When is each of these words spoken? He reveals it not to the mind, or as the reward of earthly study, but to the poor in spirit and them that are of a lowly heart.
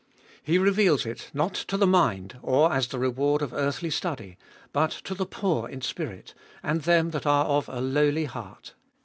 He 0.41 0.57
reveals 0.57 1.05
it 1.05 1.29
not 1.31 1.53
to 1.53 1.77
the 1.77 1.85
mind, 1.85 2.39
or 2.41 2.73
as 2.73 2.87
the 2.87 2.97
reward 2.97 3.43
of 3.43 3.53
earthly 3.53 3.91
study, 3.91 4.35
but 4.73 4.89
to 5.03 5.13
the 5.13 5.27
poor 5.27 5.69
in 5.69 5.81
spirit 5.81 6.33
and 6.63 6.81
them 6.81 7.11
that 7.11 7.27
are 7.27 7.45
of 7.45 7.69
a 7.69 7.81
lowly 7.81 8.25
heart. 8.25 8.73